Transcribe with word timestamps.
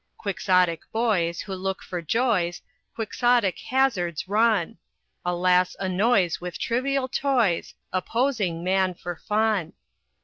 "Quixotic 0.17 0.81
boys 0.91 1.41
who 1.41 1.53
look 1.53 1.83
for 1.83 2.01
joys, 2.01 2.63
Quixotic 2.95 3.59
hazards 3.59 4.27
run; 4.27 4.79
A 5.23 5.35
lass 5.35 5.75
annoys 5.79 6.41
with 6.41 6.57
trivial 6.57 7.07
toys, 7.07 7.75
Opposing 7.93 8.63
man 8.63 8.95
for 8.95 9.15
fun. 9.15 9.73